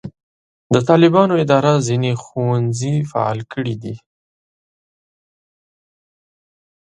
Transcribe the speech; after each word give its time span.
د 0.73 0.75
طالبانو 0.89 1.33
اداره 1.43 1.73
ځینې 1.87 2.11
ښوونځي 2.23 2.95
فعاله 3.09 3.43
کړي 3.51 3.75
دي. 3.83 3.95